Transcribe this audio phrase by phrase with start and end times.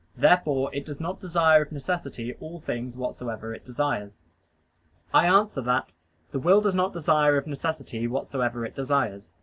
[0.17, 4.23] Therefore it does not desire of necessity all things whatsoever it desires.
[5.13, 5.95] I answer that,
[6.31, 9.31] The will does not desire of necessity whatsoever it desires.